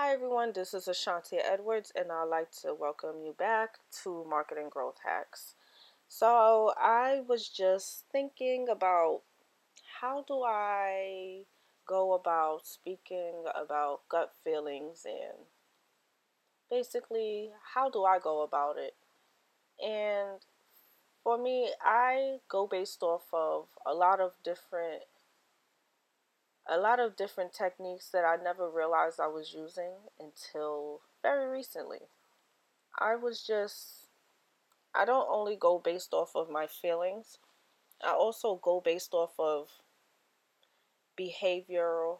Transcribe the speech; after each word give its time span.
Hi 0.00 0.12
everyone, 0.12 0.52
this 0.54 0.74
is 0.74 0.86
Ashanti 0.86 1.38
Edwards, 1.38 1.90
and 1.96 2.12
I'd 2.12 2.28
like 2.30 2.52
to 2.62 2.72
welcome 2.72 3.20
you 3.20 3.34
back 3.36 3.78
to 4.04 4.24
Marketing 4.30 4.68
Growth 4.70 4.98
Hacks. 5.04 5.56
So, 6.06 6.72
I 6.78 7.22
was 7.26 7.48
just 7.48 8.04
thinking 8.12 8.68
about 8.70 9.22
how 10.00 10.24
do 10.28 10.44
I 10.44 11.46
go 11.84 12.12
about 12.12 12.64
speaking 12.64 13.42
about 13.52 14.08
gut 14.08 14.34
feelings 14.44 15.04
and 15.04 15.46
basically 16.70 17.50
how 17.74 17.90
do 17.90 18.04
I 18.04 18.20
go 18.20 18.42
about 18.42 18.76
it? 18.78 18.94
And 19.84 20.38
for 21.24 21.36
me, 21.36 21.72
I 21.82 22.36
go 22.48 22.68
based 22.68 23.02
off 23.02 23.26
of 23.32 23.66
a 23.84 23.94
lot 23.94 24.20
of 24.20 24.34
different 24.44 25.02
a 26.68 26.78
lot 26.78 27.00
of 27.00 27.16
different 27.16 27.52
techniques 27.52 28.10
that 28.10 28.24
I 28.24 28.36
never 28.42 28.68
realized 28.68 29.18
I 29.18 29.28
was 29.28 29.54
using 29.54 29.92
until 30.20 31.00
very 31.22 31.48
recently. 31.48 32.00
I 32.98 33.16
was 33.16 33.42
just, 33.42 34.08
I 34.94 35.04
don't 35.04 35.28
only 35.30 35.56
go 35.56 35.78
based 35.78 36.12
off 36.12 36.32
of 36.34 36.50
my 36.50 36.66
feelings, 36.66 37.38
I 38.04 38.12
also 38.12 38.60
go 38.62 38.80
based 38.84 39.12
off 39.12 39.32
of 39.38 39.68
behavioral, 41.18 42.18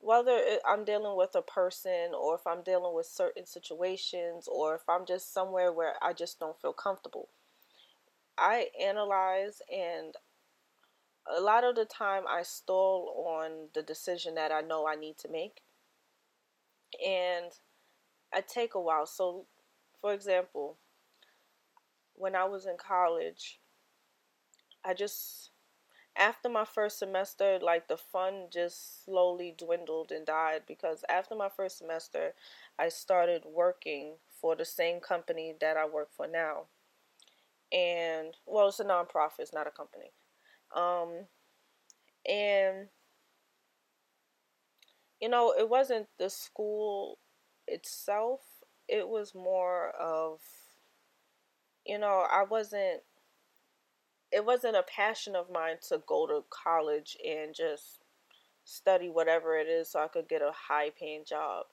whether 0.00 0.40
I'm 0.66 0.84
dealing 0.84 1.16
with 1.16 1.34
a 1.34 1.42
person 1.42 2.12
or 2.16 2.36
if 2.36 2.46
I'm 2.46 2.62
dealing 2.62 2.94
with 2.94 3.06
certain 3.06 3.46
situations 3.46 4.48
or 4.48 4.74
if 4.76 4.82
I'm 4.88 5.06
just 5.06 5.32
somewhere 5.32 5.72
where 5.72 5.94
I 6.02 6.12
just 6.12 6.38
don't 6.38 6.60
feel 6.60 6.72
comfortable. 6.72 7.28
I 8.36 8.68
analyze 8.80 9.60
and 9.72 10.14
a 11.36 11.40
lot 11.40 11.64
of 11.64 11.74
the 11.74 11.84
time 11.84 12.24
I 12.28 12.42
stall 12.42 13.36
on 13.40 13.68
the 13.74 13.82
decision 13.82 14.34
that 14.36 14.52
I 14.52 14.60
know 14.60 14.86
I 14.86 14.94
need 14.94 15.18
to 15.18 15.28
make. 15.28 15.62
And 17.06 17.52
I 18.32 18.40
take 18.40 18.74
a 18.74 18.80
while. 18.80 19.06
So, 19.06 19.46
for 20.00 20.12
example, 20.12 20.78
when 22.14 22.34
I 22.34 22.44
was 22.44 22.66
in 22.66 22.76
college, 22.76 23.60
I 24.84 24.94
just, 24.94 25.50
after 26.16 26.48
my 26.48 26.64
first 26.64 26.98
semester, 26.98 27.58
like 27.60 27.88
the 27.88 27.96
fun 27.96 28.46
just 28.50 29.04
slowly 29.04 29.54
dwindled 29.56 30.12
and 30.12 30.24
died 30.24 30.62
because 30.66 31.04
after 31.08 31.34
my 31.34 31.48
first 31.48 31.78
semester, 31.78 32.34
I 32.78 32.88
started 32.88 33.42
working 33.44 34.14
for 34.40 34.56
the 34.56 34.64
same 34.64 35.00
company 35.00 35.54
that 35.60 35.76
I 35.76 35.86
work 35.86 36.08
for 36.16 36.26
now. 36.26 36.64
And, 37.70 38.34
well, 38.46 38.68
it's 38.68 38.80
a 38.80 38.84
nonprofit, 38.84 39.40
it's 39.40 39.52
not 39.52 39.66
a 39.66 39.70
company. 39.70 40.12
Um, 40.74 41.26
and 42.28 42.88
you 45.20 45.28
know, 45.28 45.52
it 45.58 45.68
wasn't 45.68 46.06
the 46.18 46.30
school 46.30 47.18
itself. 47.66 48.40
It 48.88 49.08
was 49.08 49.34
more 49.34 49.90
of 49.90 50.40
you 51.84 51.98
know, 51.98 52.26
I 52.30 52.44
wasn't 52.44 53.02
it 54.30 54.44
wasn't 54.44 54.76
a 54.76 54.82
passion 54.82 55.34
of 55.34 55.50
mine 55.50 55.76
to 55.88 56.02
go 56.06 56.26
to 56.26 56.44
college 56.50 57.16
and 57.26 57.54
just 57.54 58.00
study 58.64 59.08
whatever 59.08 59.56
it 59.58 59.66
is 59.66 59.90
so 59.90 60.00
I 60.00 60.08
could 60.08 60.28
get 60.28 60.42
a 60.42 60.52
high 60.52 60.90
paying 60.90 61.24
job. 61.24 61.66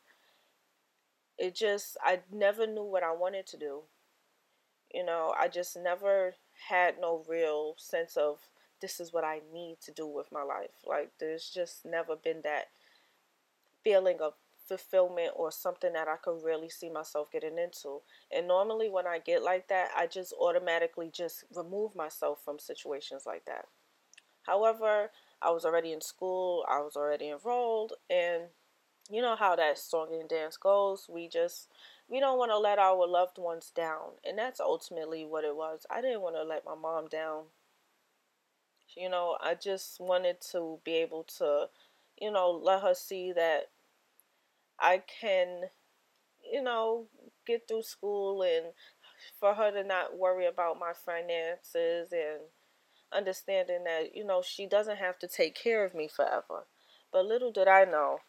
It 1.37 1.55
just 1.55 1.97
I 2.01 2.21
never 2.31 2.67
knew 2.67 2.83
what 2.83 3.03
I 3.03 3.11
wanted 3.13 3.47
to 3.47 3.57
do. 3.57 3.83
You 4.93 5.03
know, 5.05 5.33
I 5.37 5.47
just 5.47 5.75
never 5.77 6.35
had 6.69 6.99
no 6.99 7.23
real 7.27 7.75
sense 7.77 8.17
of 8.17 8.39
this 8.81 8.99
is 8.99 9.13
what 9.13 9.23
I 9.23 9.41
need 9.53 9.77
to 9.81 9.91
do 9.91 10.07
with 10.07 10.31
my 10.31 10.43
life. 10.43 10.83
Like 10.85 11.11
there's 11.19 11.49
just 11.49 11.85
never 11.85 12.15
been 12.15 12.41
that 12.43 12.67
feeling 13.83 14.17
of 14.21 14.33
fulfillment 14.67 15.31
or 15.35 15.51
something 15.51 15.93
that 15.93 16.07
I 16.07 16.15
could 16.17 16.43
really 16.43 16.69
see 16.69 16.89
myself 16.89 17.31
getting 17.31 17.57
into. 17.57 18.01
And 18.35 18.47
normally 18.47 18.89
when 18.89 19.07
I 19.07 19.19
get 19.19 19.43
like 19.43 19.67
that, 19.67 19.89
I 19.95 20.07
just 20.07 20.33
automatically 20.39 21.09
just 21.13 21.45
remove 21.55 21.95
myself 21.95 22.39
from 22.43 22.59
situations 22.59 23.23
like 23.25 23.45
that. 23.45 23.65
However, 24.43 25.11
I 25.41 25.51
was 25.51 25.65
already 25.65 25.91
in 25.91 26.01
school, 26.01 26.65
I 26.69 26.79
was 26.79 26.95
already 26.95 27.29
enrolled, 27.29 27.93
and 28.09 28.43
you 29.09 29.21
know 29.21 29.35
how 29.35 29.55
that 29.55 29.77
song 29.77 30.07
and 30.19 30.29
dance 30.29 30.57
goes. 30.57 31.07
We 31.09 31.27
just 31.27 31.67
we 32.07 32.19
don't 32.19 32.37
want 32.37 32.51
to 32.51 32.57
let 32.57 32.79
our 32.79 33.07
loved 33.07 33.37
ones 33.37 33.71
down. 33.75 34.13
And 34.27 34.37
that's 34.37 34.59
ultimately 34.59 35.25
what 35.25 35.43
it 35.43 35.55
was. 35.55 35.85
I 35.89 36.01
didn't 36.01 36.21
want 36.21 36.35
to 36.35 36.43
let 36.43 36.65
my 36.65 36.75
mom 36.75 37.07
down 37.07 37.45
you 38.95 39.09
know, 39.09 39.37
I 39.41 39.55
just 39.55 39.99
wanted 39.99 40.41
to 40.51 40.79
be 40.83 40.93
able 40.95 41.23
to, 41.37 41.67
you 42.19 42.31
know, 42.31 42.51
let 42.51 42.81
her 42.81 42.93
see 42.93 43.31
that 43.33 43.69
I 44.79 45.01
can, 45.21 45.63
you 46.51 46.61
know, 46.63 47.05
get 47.45 47.67
through 47.67 47.83
school 47.83 48.41
and 48.43 48.67
for 49.39 49.53
her 49.53 49.71
to 49.71 49.83
not 49.83 50.17
worry 50.17 50.45
about 50.45 50.79
my 50.79 50.93
finances 50.93 52.11
and 52.11 52.41
understanding 53.13 53.83
that, 53.85 54.15
you 54.15 54.25
know, 54.25 54.41
she 54.41 54.65
doesn't 54.67 54.97
have 54.97 55.19
to 55.19 55.27
take 55.27 55.55
care 55.55 55.83
of 55.83 55.93
me 55.93 56.07
forever. 56.07 56.65
But 57.11 57.25
little 57.25 57.51
did 57.51 57.67
I 57.67 57.85
know, 57.85 58.19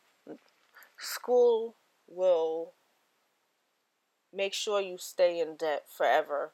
school 0.98 1.77
will 2.09 2.72
make 4.33 4.53
sure 4.53 4.81
you 4.81 4.98
stay 4.98 5.41
in 5.41 5.56
debt 5.56 5.84
forever 5.88 6.53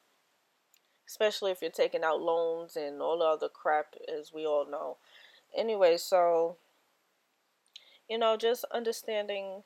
especially 1.12 1.50
if 1.50 1.60
you're 1.60 1.70
taking 1.70 2.02
out 2.02 2.22
loans 2.22 2.74
and 2.74 3.02
all 3.02 3.18
the 3.18 3.24
other 3.26 3.48
crap, 3.50 3.94
as 4.08 4.32
we 4.32 4.46
all 4.46 4.64
know. 4.64 4.96
Anyway, 5.54 5.98
so, 5.98 6.56
you 8.08 8.16
know, 8.16 8.34
just 8.38 8.64
understanding 8.72 9.62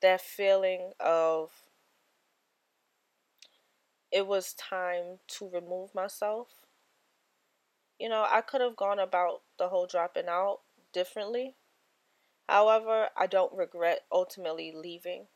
that 0.00 0.20
feeling 0.20 0.92
of 1.00 1.50
it 4.12 4.28
was 4.28 4.54
time 4.54 5.18
to 5.26 5.50
remove 5.52 5.92
myself. 5.92 6.46
You 7.98 8.08
know, 8.08 8.24
I 8.30 8.40
could 8.40 8.60
have 8.60 8.76
gone 8.76 9.00
about 9.00 9.40
the 9.58 9.70
whole 9.70 9.88
dropping 9.88 10.28
out 10.28 10.60
differently. 10.92 11.56
However, 12.48 13.08
I 13.16 13.26
don't 13.26 13.52
regret 13.52 14.02
ultimately 14.12 14.72
leaving 14.72 15.26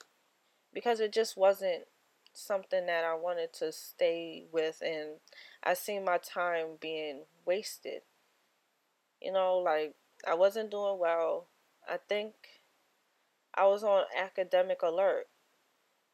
because 0.73 1.01
it 1.01 1.13
just 1.13 1.37
wasn't 1.37 1.87
something 2.35 2.87
that 2.87 3.05
I 3.05 3.15
wanted 3.15 3.53
to 3.55 3.73
stay 3.73 4.47
with, 4.53 4.83
and 4.85 5.21
I 5.63 5.75
see 5.75 5.99
my 5.99 6.19
time 6.19 6.77
being 6.81 7.23
wasted. 7.47 8.03
You 9.21 9.33
know, 9.33 9.59
like 9.59 9.95
I 10.27 10.35
wasn't 10.35 10.71
doing 10.71 10.99
well. 10.99 11.49
I 11.89 11.99
think 12.09 12.35
I 13.55 13.67
was 13.67 13.85
on 13.85 14.05
academic 14.17 14.83
alert. 14.83 15.27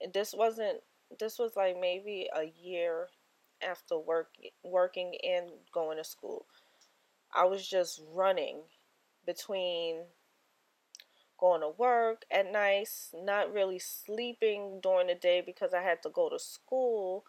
And 0.00 0.12
this 0.12 0.34
wasn't 0.36 0.80
this 1.18 1.38
was 1.38 1.56
like 1.56 1.76
maybe 1.80 2.28
a 2.34 2.44
year 2.44 3.08
after 3.66 3.98
work 3.98 4.28
working 4.62 5.16
and 5.22 5.50
going 5.72 5.96
to 5.96 6.04
school. 6.04 6.46
I 7.34 7.44
was 7.44 7.66
just 7.66 8.00
running 8.12 8.62
between 9.26 10.04
going 11.40 11.62
to 11.62 11.70
work 11.78 12.24
at 12.30 12.52
nights, 12.52 13.14
not 13.14 13.52
really 13.52 13.78
sleeping 13.80 14.80
during 14.82 15.08
the 15.08 15.14
day 15.16 15.42
because 15.44 15.74
I 15.74 15.82
had 15.82 16.02
to 16.04 16.10
go 16.10 16.28
to 16.28 16.38
school. 16.38 17.24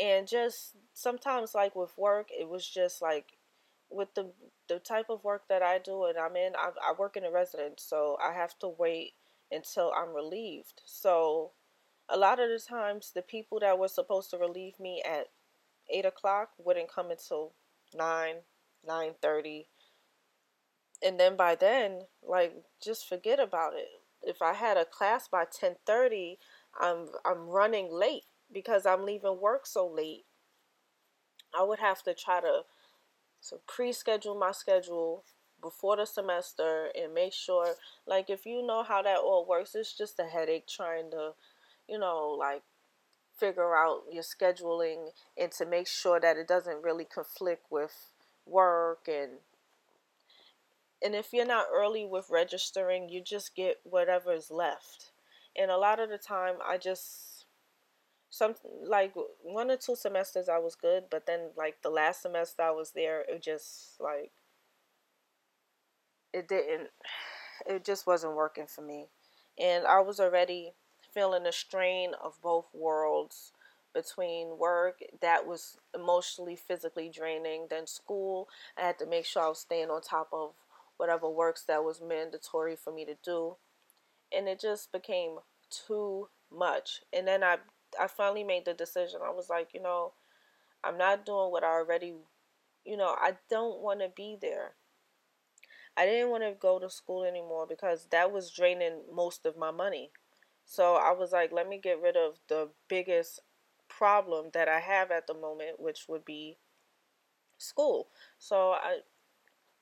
And 0.00 0.26
just 0.26 0.74
sometimes, 0.94 1.54
like 1.54 1.76
with 1.76 1.96
work, 1.98 2.28
it 2.30 2.48
was 2.48 2.66
just 2.68 3.02
like 3.02 3.38
with 3.90 4.14
the 4.14 4.32
the 4.68 4.78
type 4.80 5.06
of 5.10 5.24
work 5.24 5.44
that 5.48 5.62
I 5.62 5.78
do 5.78 6.06
and 6.06 6.18
I'm 6.18 6.36
in, 6.36 6.54
I, 6.56 6.70
I 6.82 6.92
work 6.98 7.16
in 7.16 7.24
a 7.24 7.30
residence, 7.30 7.84
so 7.84 8.18
I 8.20 8.32
have 8.34 8.58
to 8.58 8.68
wait 8.68 9.12
until 9.52 9.92
I'm 9.96 10.14
relieved. 10.14 10.82
So 10.84 11.52
a 12.08 12.16
lot 12.16 12.40
of 12.40 12.48
the 12.50 12.58
times, 12.58 13.12
the 13.14 13.22
people 13.22 13.60
that 13.60 13.78
were 13.78 13.88
supposed 13.88 14.30
to 14.30 14.38
relieve 14.38 14.78
me 14.80 15.02
at 15.08 15.28
eight 15.88 16.04
o'clock 16.04 16.50
wouldn't 16.58 16.92
come 16.92 17.10
until 17.10 17.52
nine, 17.94 18.36
nine 18.86 19.12
thirty, 19.22 19.68
and 21.02 21.18
then 21.18 21.36
by 21.36 21.54
then, 21.54 22.02
like 22.22 22.54
just 22.82 23.08
forget 23.08 23.38
about 23.40 23.74
it. 23.74 23.88
If 24.22 24.42
I 24.42 24.54
had 24.54 24.76
a 24.76 24.84
class 24.84 25.28
by 25.28 25.44
10:30, 25.44 26.38
I'm 26.80 27.08
I'm 27.24 27.48
running 27.48 27.92
late 27.92 28.24
because 28.52 28.86
I'm 28.86 29.04
leaving 29.04 29.40
work 29.40 29.66
so 29.66 29.86
late. 29.86 30.24
I 31.58 31.62
would 31.62 31.78
have 31.78 32.02
to 32.04 32.14
try 32.14 32.40
to 32.40 32.62
so 33.40 33.60
pre-schedule 33.66 34.34
my 34.34 34.52
schedule 34.52 35.24
before 35.62 35.96
the 35.96 36.06
semester 36.06 36.90
and 37.00 37.14
make 37.14 37.32
sure 37.32 37.74
like 38.06 38.28
if 38.28 38.44
you 38.44 38.66
know 38.66 38.82
how 38.82 39.02
that 39.02 39.18
all 39.18 39.46
works, 39.46 39.74
it's 39.74 39.96
just 39.96 40.18
a 40.18 40.24
headache 40.24 40.66
trying 40.66 41.10
to, 41.10 41.32
you 41.88 41.98
know, 41.98 42.36
like 42.38 42.62
figure 43.38 43.76
out 43.76 44.02
your 44.10 44.22
scheduling 44.22 45.10
and 45.36 45.52
to 45.52 45.66
make 45.66 45.86
sure 45.86 46.20
that 46.20 46.36
it 46.36 46.48
doesn't 46.48 46.82
really 46.82 47.04
conflict 47.04 47.66
with 47.70 48.12
work 48.46 49.08
and 49.08 49.32
and 51.02 51.14
if 51.14 51.32
you're 51.32 51.46
not 51.46 51.66
early 51.72 52.04
with 52.04 52.30
registering, 52.30 53.08
you 53.08 53.22
just 53.22 53.54
get 53.54 53.76
whatever 53.84 54.32
is 54.32 54.50
left. 54.50 55.10
And 55.58 55.70
a 55.70 55.76
lot 55.76 56.00
of 56.00 56.08
the 56.08 56.18
time, 56.18 56.56
I 56.66 56.78
just 56.78 57.46
some 58.30 58.54
like 58.86 59.14
one 59.42 59.70
or 59.70 59.76
two 59.76 59.96
semesters 59.96 60.48
I 60.48 60.58
was 60.58 60.74
good, 60.74 61.04
but 61.10 61.26
then 61.26 61.50
like 61.56 61.82
the 61.82 61.90
last 61.90 62.22
semester 62.22 62.62
I 62.62 62.70
was 62.70 62.90
there, 62.90 63.24
it 63.28 63.42
just 63.42 64.00
like 64.00 64.32
it 66.32 66.48
didn't 66.48 66.88
it 67.66 67.84
just 67.84 68.06
wasn't 68.06 68.36
working 68.36 68.66
for 68.66 68.82
me. 68.82 69.06
And 69.58 69.86
I 69.86 70.00
was 70.00 70.20
already 70.20 70.72
feeling 71.14 71.44
the 71.44 71.52
strain 71.52 72.12
of 72.22 72.40
both 72.42 72.66
worlds 72.74 73.52
between 73.94 74.58
work 74.58 74.98
that 75.22 75.46
was 75.46 75.78
emotionally, 75.94 76.56
physically 76.56 77.08
draining. 77.08 77.68
Then 77.70 77.86
school, 77.86 78.48
I 78.76 78.82
had 78.82 78.98
to 78.98 79.06
make 79.06 79.24
sure 79.24 79.42
I 79.42 79.48
was 79.48 79.60
staying 79.60 79.88
on 79.88 80.02
top 80.02 80.28
of 80.32 80.52
whatever 80.96 81.28
works 81.28 81.64
that 81.64 81.84
was 81.84 82.00
mandatory 82.00 82.76
for 82.76 82.92
me 82.92 83.04
to 83.04 83.14
do. 83.22 83.56
And 84.32 84.48
it 84.48 84.60
just 84.60 84.92
became 84.92 85.38
too 85.70 86.28
much. 86.50 87.00
And 87.12 87.26
then 87.26 87.42
I 87.42 87.58
I 87.98 88.06
finally 88.08 88.44
made 88.44 88.64
the 88.64 88.74
decision. 88.74 89.20
I 89.24 89.30
was 89.30 89.48
like, 89.48 89.72
you 89.72 89.82
know, 89.82 90.12
I'm 90.82 90.98
not 90.98 91.24
doing 91.24 91.50
what 91.50 91.64
I 91.64 91.68
already, 91.68 92.14
you 92.84 92.96
know, 92.96 93.14
I 93.18 93.34
don't 93.48 93.80
want 93.80 94.00
to 94.00 94.08
be 94.14 94.36
there. 94.40 94.72
I 95.96 96.04
didn't 96.04 96.30
want 96.30 96.42
to 96.42 96.52
go 96.52 96.78
to 96.78 96.90
school 96.90 97.24
anymore 97.24 97.66
because 97.66 98.08
that 98.10 98.30
was 98.30 98.50
draining 98.50 99.02
most 99.12 99.46
of 99.46 99.56
my 99.56 99.70
money. 99.70 100.10
So 100.64 100.96
I 100.96 101.12
was 101.12 101.32
like, 101.32 101.52
let 101.52 101.68
me 101.68 101.78
get 101.78 102.02
rid 102.02 102.16
of 102.16 102.38
the 102.48 102.68
biggest 102.88 103.40
problem 103.88 104.50
that 104.52 104.68
I 104.68 104.80
have 104.80 105.10
at 105.10 105.26
the 105.26 105.34
moment, 105.34 105.80
which 105.80 106.06
would 106.08 106.24
be 106.24 106.58
school. 107.56 108.08
So 108.38 108.72
I 108.72 108.98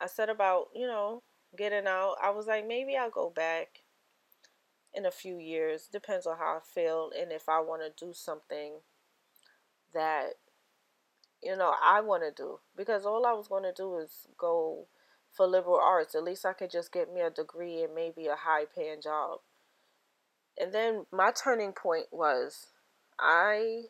I 0.05 0.07
said 0.07 0.29
about, 0.29 0.67
you 0.75 0.87
know, 0.87 1.23
getting 1.57 1.87
out. 1.87 2.17
I 2.23 2.31
was 2.31 2.47
like, 2.47 2.67
maybe 2.67 2.95
I'll 2.95 3.09
go 3.09 3.31
back 3.31 3.83
in 4.93 5.07
a 5.07 5.11
few 5.11 5.39
years. 5.39 5.89
Depends 5.91 6.27
on 6.27 6.37
how 6.37 6.59
I 6.59 6.61
feel 6.63 7.11
and 7.19 7.33
if 7.33 7.49
I 7.49 7.61
want 7.61 7.83
to 7.83 8.05
do 8.05 8.13
something 8.13 8.75
that 9.95 10.35
you 11.43 11.57
know 11.57 11.73
I 11.83 12.01
want 12.01 12.25
to 12.25 12.33
do 12.33 12.59
because 12.77 13.07
all 13.07 13.25
I 13.25 13.33
was 13.33 13.49
going 13.49 13.63
to 13.63 13.73
do 13.73 13.99
is 13.99 14.27
go 14.37 14.87
for 15.33 15.47
liberal 15.47 15.81
arts. 15.83 16.15
At 16.15 16.25
least 16.25 16.45
I 16.45 16.53
could 16.53 16.71
just 16.71 16.93
get 16.93 17.13
me 17.13 17.21
a 17.21 17.31
degree 17.31 17.83
and 17.83 17.95
maybe 17.95 18.27
a 18.27 18.37
high 18.37 18.65
paying 18.65 19.01
job. 19.01 19.39
And 20.61 20.73
then 20.73 21.07
my 21.11 21.33
turning 21.33 21.73
point 21.73 22.07
was 22.13 22.67
I 23.19 23.85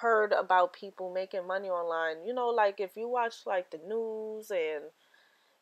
heard 0.00 0.32
about 0.32 0.72
people 0.72 1.12
making 1.12 1.46
money 1.46 1.68
online. 1.68 2.24
You 2.24 2.34
know, 2.34 2.48
like 2.48 2.80
if 2.80 2.96
you 2.96 3.08
watch 3.08 3.46
like 3.46 3.70
the 3.70 3.78
news 3.78 4.50
and 4.50 4.84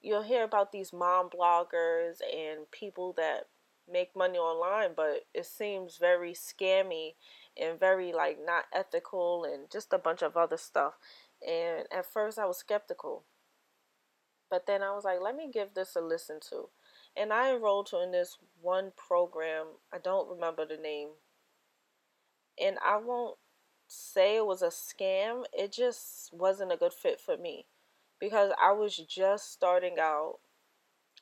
you'll 0.00 0.22
hear 0.22 0.44
about 0.44 0.72
these 0.72 0.92
mom 0.92 1.28
bloggers 1.30 2.18
and 2.20 2.70
people 2.70 3.12
that 3.16 3.48
make 3.90 4.16
money 4.16 4.38
online, 4.38 4.90
but 4.96 5.24
it 5.34 5.46
seems 5.46 5.96
very 5.96 6.32
scammy 6.32 7.14
and 7.56 7.78
very 7.78 8.12
like 8.12 8.38
not 8.44 8.64
ethical 8.74 9.44
and 9.44 9.70
just 9.70 9.92
a 9.92 9.98
bunch 9.98 10.22
of 10.22 10.36
other 10.36 10.56
stuff. 10.56 10.94
And 11.46 11.86
at 11.92 12.10
first 12.10 12.38
I 12.38 12.46
was 12.46 12.58
skeptical. 12.58 13.24
But 14.50 14.66
then 14.66 14.82
I 14.82 14.92
was 14.92 15.04
like, 15.04 15.20
let 15.20 15.34
me 15.34 15.50
give 15.52 15.74
this 15.74 15.96
a 15.96 16.00
listen 16.00 16.38
to. 16.50 16.68
And 17.16 17.32
I 17.32 17.52
enrolled 17.52 17.90
in 17.92 18.12
this 18.12 18.38
one 18.60 18.92
program. 18.96 19.66
I 19.92 19.98
don't 19.98 20.28
remember 20.28 20.64
the 20.66 20.76
name. 20.76 21.08
And 22.62 22.76
I 22.84 22.96
won't 22.96 23.38
say 23.86 24.36
it 24.36 24.46
was 24.46 24.62
a 24.62 24.68
scam. 24.68 25.44
It 25.52 25.72
just 25.72 26.32
wasn't 26.32 26.72
a 26.72 26.76
good 26.76 26.92
fit 26.92 27.20
for 27.20 27.36
me 27.36 27.66
because 28.20 28.52
I 28.60 28.72
was 28.72 28.96
just 28.96 29.52
starting 29.52 29.96
out 29.98 30.38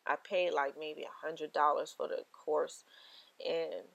I 0.07 0.17
paid 0.17 0.53
like 0.53 0.75
maybe 0.79 1.03
a 1.03 1.27
hundred 1.27 1.53
dollars 1.53 1.95
for 1.97 2.09
the 2.09 2.25
course 2.33 2.85
and 3.45 3.89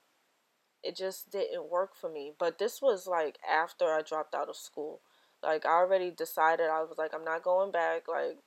it 0.84 0.96
just 0.96 1.32
didn't 1.32 1.70
work 1.70 1.96
for 1.96 2.10
me. 2.10 2.34
But 2.38 2.58
this 2.58 2.82
was 2.82 3.06
like 3.06 3.38
after 3.48 3.86
I 3.86 4.02
dropped 4.02 4.34
out 4.34 4.50
of 4.50 4.56
school. 4.56 5.02
Like 5.44 5.66
I 5.66 5.70
already 5.70 6.12
decided 6.12 6.68
I 6.70 6.82
was 6.82 6.98
like 6.98 7.14
I'm 7.14 7.24
not 7.24 7.44
going 7.44 7.72
back 7.72 8.08
like 8.08 8.38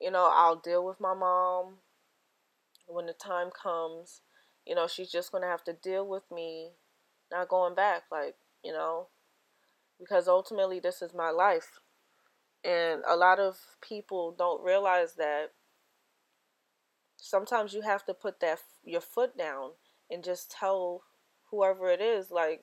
you 0.00 0.10
know, 0.10 0.30
I'll 0.32 0.56
deal 0.56 0.84
with 0.84 0.98
my 0.98 1.14
mom 1.14 1.74
when 2.86 3.06
the 3.06 3.12
time 3.12 3.50
comes. 3.50 4.22
You 4.66 4.74
know, 4.74 4.86
she's 4.86 5.12
just 5.12 5.30
going 5.30 5.42
to 5.42 5.48
have 5.48 5.64
to 5.64 5.72
deal 5.74 6.06
with 6.06 6.24
me 6.30 6.70
not 7.30 7.48
going 7.48 7.74
back 7.74 8.04
like, 8.10 8.34
you 8.64 8.72
know, 8.72 9.08
because 9.98 10.28
ultimately 10.28 10.80
this 10.80 11.02
is 11.02 11.14
my 11.14 11.30
life. 11.30 11.80
And 12.64 13.02
a 13.08 13.16
lot 13.16 13.38
of 13.38 13.56
people 13.80 14.34
don't 14.36 14.62
realize 14.62 15.14
that 15.14 15.52
sometimes 17.16 17.72
you 17.72 17.82
have 17.82 18.04
to 18.06 18.14
put 18.14 18.40
that 18.40 18.58
your 18.84 19.00
foot 19.00 19.36
down 19.36 19.70
and 20.10 20.24
just 20.24 20.50
tell 20.50 21.02
whoever 21.50 21.88
it 21.90 22.00
is 22.00 22.30
like 22.30 22.62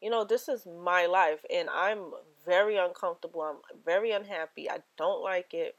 you 0.00 0.10
know 0.10 0.24
this 0.24 0.48
is 0.48 0.66
my 0.66 1.06
life 1.06 1.40
and 1.52 1.68
i'm 1.70 2.10
very 2.44 2.76
uncomfortable 2.76 3.42
i'm 3.42 3.56
very 3.84 4.12
unhappy 4.12 4.70
i 4.70 4.78
don't 4.96 5.22
like 5.22 5.52
it 5.52 5.76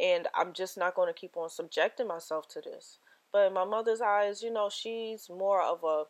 and 0.00 0.28
i'm 0.34 0.52
just 0.52 0.78
not 0.78 0.94
going 0.94 1.08
to 1.08 1.18
keep 1.18 1.36
on 1.36 1.48
subjecting 1.48 2.06
myself 2.06 2.46
to 2.46 2.60
this 2.60 2.98
but 3.32 3.46
in 3.46 3.52
my 3.52 3.64
mother's 3.64 4.00
eyes 4.00 4.42
you 4.42 4.52
know 4.52 4.68
she's 4.70 5.28
more 5.28 5.62
of 5.62 5.82
a 5.82 6.04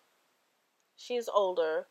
she's 0.97 1.29
older 1.29 1.87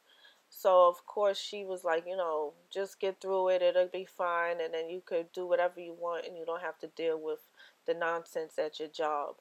so 0.56 0.88
of 0.88 1.06
course 1.06 1.40
she 1.40 1.66
was 1.66 1.84
like, 1.84 2.06
you 2.08 2.16
know, 2.16 2.54
just 2.70 3.00
get 3.00 3.20
through 3.20 3.50
it, 3.50 3.62
it'll 3.64 3.88
be 3.88 4.06
fine 4.06 4.62
and 4.62 4.74
then 4.74 4.88
you 4.88 5.02
could 5.04 5.32
do 5.32 5.48
whatever 5.48 5.80
you 5.80 5.94
want 5.94 6.28
and 6.28 6.38
you 6.38 6.46
don't 6.46 6.62
have 6.62 6.78
to 6.80 6.88
deal 6.88 7.20
with 7.20 7.40
the 7.88 7.94
nonsense 7.94 8.60
at 8.60 8.80
your 8.80 8.88
job. 8.88 9.36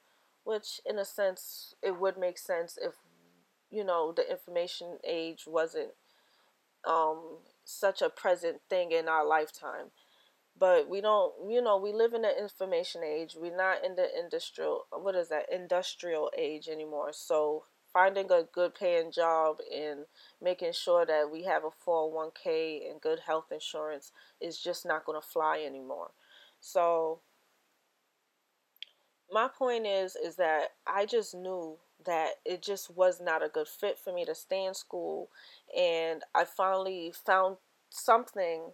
Which 0.44 0.80
in 0.88 0.98
a 0.98 1.04
sense 1.04 1.74
it 1.82 2.00
would 2.00 2.16
make 2.16 2.38
sense 2.38 2.78
if 2.80 2.94
you 3.70 3.84
know 3.84 4.12
the 4.12 4.28
information 4.28 4.98
age 5.04 5.44
wasn't 5.46 5.90
um 6.84 7.38
such 7.64 8.02
a 8.02 8.10
present 8.10 8.60
thing 8.68 8.90
in 8.90 9.06
our 9.06 9.24
lifetime. 9.24 9.90
But 10.58 10.88
we 10.88 11.00
don't, 11.00 11.32
you 11.48 11.62
know, 11.62 11.78
we 11.78 11.92
live 11.92 12.12
in 12.14 12.22
the 12.22 12.38
information 12.38 13.02
age. 13.04 13.36
We're 13.38 13.56
not 13.56 13.84
in 13.84 13.96
the 13.96 14.08
industrial, 14.18 14.86
what 14.90 15.14
is 15.14 15.28
that, 15.28 15.46
industrial 15.52 16.30
age 16.36 16.68
anymore. 16.68 17.12
So 17.12 17.64
finding 17.92 18.30
a 18.30 18.44
good 18.52 18.74
paying 18.74 19.12
job 19.12 19.58
and 19.74 20.06
making 20.40 20.72
sure 20.72 21.04
that 21.04 21.30
we 21.30 21.44
have 21.44 21.62
a 21.64 21.70
401k 21.88 22.90
and 22.90 23.00
good 23.00 23.20
health 23.20 23.46
insurance 23.52 24.12
is 24.40 24.58
just 24.58 24.86
not 24.86 25.04
going 25.04 25.20
to 25.20 25.26
fly 25.26 25.62
anymore. 25.64 26.10
So 26.60 27.20
my 29.30 29.48
point 29.48 29.86
is 29.86 30.14
is 30.16 30.36
that 30.36 30.68
I 30.86 31.06
just 31.06 31.34
knew 31.34 31.78
that 32.04 32.32
it 32.44 32.62
just 32.62 32.90
was 32.94 33.20
not 33.20 33.44
a 33.44 33.48
good 33.48 33.68
fit 33.68 33.98
for 33.98 34.12
me 34.12 34.24
to 34.24 34.34
stay 34.34 34.64
in 34.64 34.74
school 34.74 35.28
and 35.76 36.22
I 36.34 36.44
finally 36.44 37.12
found 37.24 37.56
something 37.90 38.72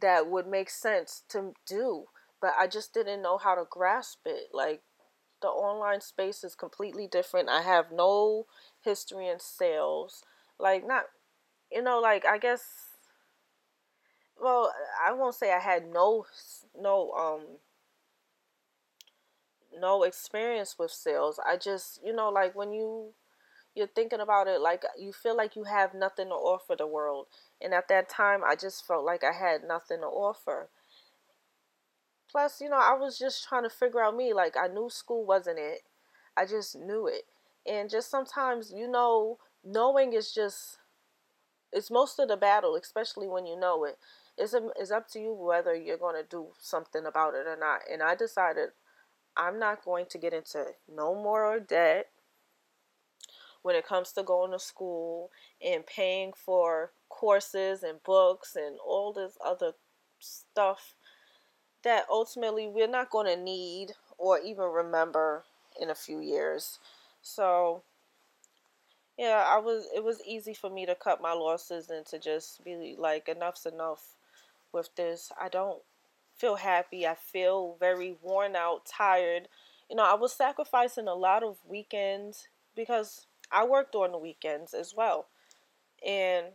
that 0.00 0.28
would 0.28 0.46
make 0.46 0.70
sense 0.70 1.22
to 1.30 1.54
do 1.66 2.04
but 2.40 2.52
I 2.58 2.66
just 2.66 2.94
didn't 2.94 3.22
know 3.22 3.38
how 3.38 3.54
to 3.54 3.64
grasp 3.68 4.20
it 4.26 4.48
like 4.52 4.82
the 5.42 5.48
online 5.48 6.00
space 6.00 6.44
is 6.44 6.54
completely 6.54 7.06
different. 7.06 7.48
I 7.48 7.62
have 7.62 7.92
no 7.92 8.46
history 8.82 9.28
in 9.28 9.40
sales. 9.40 10.24
Like 10.58 10.86
not 10.86 11.04
you 11.72 11.82
know 11.82 12.00
like 12.00 12.24
I 12.26 12.38
guess 12.38 12.96
well, 14.40 14.72
I 15.04 15.12
won't 15.12 15.34
say 15.34 15.52
I 15.52 15.58
had 15.60 15.86
no 15.92 16.26
no 16.78 17.12
um 17.12 17.58
no 19.78 20.02
experience 20.02 20.78
with 20.78 20.90
sales. 20.90 21.38
I 21.44 21.56
just, 21.56 22.00
you 22.04 22.12
know, 22.12 22.28
like 22.28 22.54
when 22.54 22.72
you 22.72 23.14
you're 23.74 23.86
thinking 23.88 24.20
about 24.20 24.48
it 24.48 24.60
like 24.60 24.84
you 24.98 25.12
feel 25.12 25.36
like 25.36 25.56
you 25.56 25.64
have 25.64 25.94
nothing 25.94 26.28
to 26.28 26.34
offer 26.34 26.76
the 26.76 26.86
world. 26.86 27.26
And 27.60 27.74
at 27.74 27.88
that 27.88 28.08
time, 28.08 28.42
I 28.44 28.56
just 28.56 28.86
felt 28.86 29.04
like 29.04 29.24
I 29.24 29.32
had 29.32 29.64
nothing 29.64 30.00
to 30.00 30.06
offer. 30.06 30.70
Plus, 32.30 32.60
you 32.60 32.68
know, 32.68 32.78
I 32.78 32.94
was 32.94 33.18
just 33.18 33.48
trying 33.48 33.64
to 33.64 33.70
figure 33.70 34.02
out 34.02 34.16
me. 34.16 34.32
Like, 34.32 34.56
I 34.56 34.68
knew 34.68 34.88
school 34.88 35.24
wasn't 35.24 35.58
it. 35.58 35.82
I 36.36 36.46
just 36.46 36.76
knew 36.76 37.06
it. 37.06 37.24
And 37.66 37.90
just 37.90 38.10
sometimes, 38.10 38.72
you 38.74 38.88
know, 38.88 39.38
knowing 39.64 40.12
is 40.12 40.32
just, 40.32 40.78
it's 41.72 41.90
most 41.90 42.18
of 42.18 42.28
the 42.28 42.36
battle, 42.36 42.76
especially 42.76 43.26
when 43.26 43.46
you 43.46 43.58
know 43.58 43.84
it. 43.84 43.98
It's, 44.38 44.54
it's 44.78 44.90
up 44.90 45.08
to 45.10 45.20
you 45.20 45.32
whether 45.34 45.74
you're 45.74 45.98
going 45.98 46.16
to 46.16 46.28
do 46.28 46.48
something 46.58 47.04
about 47.04 47.34
it 47.34 47.46
or 47.46 47.56
not. 47.58 47.80
And 47.92 48.02
I 48.02 48.14
decided 48.14 48.70
I'm 49.36 49.58
not 49.58 49.84
going 49.84 50.06
to 50.10 50.18
get 50.18 50.32
into 50.32 50.66
no 50.92 51.14
more 51.14 51.58
debt 51.58 52.06
when 53.62 53.76
it 53.76 53.86
comes 53.86 54.12
to 54.12 54.22
going 54.22 54.52
to 54.52 54.58
school 54.58 55.30
and 55.62 55.84
paying 55.84 56.32
for 56.32 56.92
courses 57.08 57.82
and 57.82 58.02
books 58.02 58.56
and 58.56 58.78
all 58.86 59.12
this 59.12 59.36
other 59.44 59.72
stuff 60.18 60.94
that 61.82 62.04
ultimately 62.10 62.66
we're 62.66 62.88
not 62.88 63.10
going 63.10 63.26
to 63.26 63.42
need 63.42 63.92
or 64.18 64.38
even 64.38 64.64
remember 64.64 65.44
in 65.80 65.90
a 65.90 65.94
few 65.94 66.20
years. 66.20 66.78
So 67.22 67.82
yeah, 69.18 69.44
I 69.46 69.58
was 69.58 69.86
it 69.94 70.02
was 70.02 70.22
easy 70.26 70.54
for 70.54 70.70
me 70.70 70.86
to 70.86 70.94
cut 70.94 71.20
my 71.20 71.32
losses 71.32 71.90
and 71.90 72.06
to 72.06 72.18
just 72.18 72.64
be 72.64 72.96
like 72.98 73.28
enough's 73.28 73.66
enough 73.66 74.16
with 74.72 74.94
this. 74.96 75.30
I 75.40 75.48
don't 75.48 75.82
feel 76.36 76.56
happy. 76.56 77.06
I 77.06 77.14
feel 77.14 77.76
very 77.78 78.16
worn 78.22 78.56
out, 78.56 78.86
tired. 78.86 79.48
You 79.90 79.96
know, 79.96 80.04
I 80.04 80.14
was 80.14 80.32
sacrificing 80.32 81.08
a 81.08 81.14
lot 81.14 81.42
of 81.42 81.58
weekends 81.68 82.48
because 82.74 83.26
I 83.50 83.66
worked 83.66 83.94
on 83.94 84.12
the 84.12 84.18
weekends 84.18 84.72
as 84.72 84.94
well. 84.96 85.26
And 86.06 86.46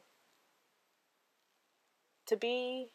to 2.26 2.36
be 2.36 2.88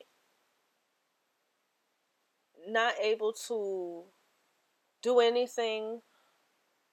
not 2.73 2.95
able 3.01 3.33
to 3.49 4.05
do 5.03 5.21
anything 5.21 6.01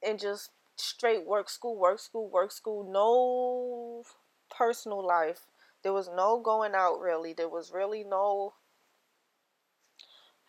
and 0.06 0.20
just 0.20 0.52
straight 0.76 1.26
work, 1.26 1.50
school, 1.50 1.78
work, 1.78 2.00
school, 2.00 2.30
work, 2.30 2.52
school. 2.52 2.90
No 2.92 4.04
personal 4.56 5.06
life. 5.06 5.48
There 5.84 5.94
was 5.94 6.10
no 6.14 6.40
going 6.40 6.74
out 6.76 7.00
really. 7.00 7.34
There 7.34 7.50
was 7.50 7.72
really 7.72 8.04
no 8.04 8.54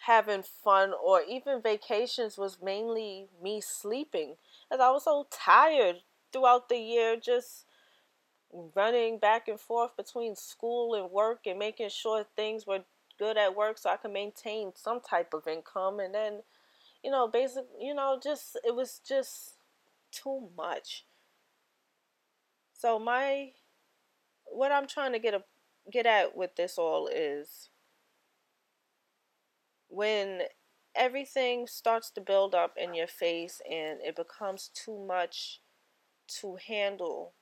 having 0.07 0.43
fun 0.43 0.93
or 1.05 1.23
even 1.23 1.61
vacations 1.61 2.39
was 2.39 2.59
mainly 2.63 3.27
me 3.43 3.61
sleeping 3.61 4.37
as 4.71 4.81
I 4.81 4.91
was 4.91 5.05
so 5.05 5.27
tired 5.31 5.97
throughout 6.33 6.69
the 6.69 6.79
year 6.79 7.17
just 7.17 7.67
running 8.75 9.19
back 9.19 9.49
and 9.49 9.61
forth 9.61 9.97
between 9.97 10.37
school 10.37 10.95
and 10.95 11.11
work 11.11 11.41
and 11.47 11.59
making 11.59 11.91
sure 11.91 12.25
things 12.37 12.67
were 12.67 12.85
good 13.19 13.37
at 13.37 13.57
work 13.57 13.79
so 13.79 13.91
I 13.91 13.97
could 13.97 14.13
maintain 14.13 14.73
some 14.75 15.01
type 15.01 15.35
of 15.35 15.47
income. 15.47 16.01
And 16.01 16.15
then 16.15 16.41
you 17.03 17.11
know 17.11 17.29
basic 17.29 17.65
you 17.81 17.95
know 17.95 18.19
just 18.23 18.59
it 18.65 18.75
was 18.75 19.01
just 19.07 19.55
too 20.11 20.49
much. 20.57 21.05
So 22.73 22.99
my 22.99 23.51
what 24.47 24.73
I'm 24.73 24.87
trying 24.87 25.13
to 25.13 25.19
get 25.19 25.35
a 25.35 25.43
get 25.91 26.07
at 26.07 26.37
with 26.37 26.57
this 26.57 26.79
all 26.79 27.09
is 27.09 27.71
when 29.89 30.43
everything 30.95 31.67
starts 31.67 32.11
to 32.11 32.21
build 32.21 32.55
up 32.55 32.75
in 32.77 32.95
your 32.95 33.07
face 33.07 33.61
and 33.71 34.01
it 34.03 34.17
becomes 34.17 34.71
too 34.75 35.05
much 35.07 35.61
to 36.27 36.59
handle, 36.67 37.33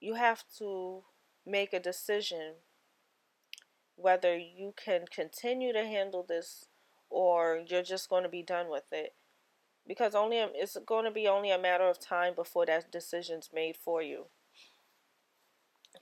you 0.00 0.14
have 0.14 0.44
to 0.58 1.02
make 1.44 1.72
a 1.72 1.80
decision 1.80 2.54
whether 3.96 4.36
you 4.36 4.74
can 4.82 5.04
continue 5.14 5.72
to 5.72 5.84
handle 5.84 6.24
this 6.26 6.66
or 7.10 7.62
you're 7.66 7.82
just 7.82 8.08
going 8.08 8.22
to 8.22 8.28
be 8.28 8.42
done 8.42 8.70
with 8.70 8.84
it 8.92 9.14
because 9.86 10.14
only 10.14 10.38
it's 10.38 10.76
going 10.86 11.04
to 11.04 11.10
be 11.10 11.26
only 11.28 11.50
a 11.50 11.58
matter 11.58 11.84
of 11.84 12.00
time 12.00 12.34
before 12.34 12.66
that 12.66 12.90
decision's 12.90 13.50
made 13.52 13.76
for 13.76 14.02
you 14.02 14.26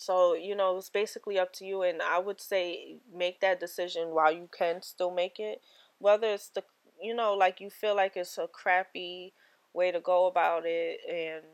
so, 0.01 0.35
you 0.35 0.55
know, 0.55 0.79
it's 0.79 0.89
basically 0.89 1.39
up 1.39 1.53
to 1.55 1.65
you. 1.67 1.83
And 1.83 2.01
I 2.01 2.19
would 2.19 2.41
say 2.41 2.97
make 3.15 3.41
that 3.41 3.61
decision 3.61 4.15
while 4.15 4.33
you 4.33 4.49
can 4.57 4.81
still 4.81 5.11
make 5.11 5.39
it. 5.39 5.61
Whether 5.99 6.29
it's 6.29 6.49
the, 6.49 6.65
you 7.01 7.15
know, 7.15 7.35
like 7.35 7.61
you 7.61 7.69
feel 7.69 7.95
like 7.95 8.17
it's 8.17 8.39
a 8.39 8.49
crappy 8.49 9.35
way 9.75 9.93
to 9.93 10.01
go 10.01 10.27
about 10.27 10.63
it. 10.65 11.01
And 11.07 11.45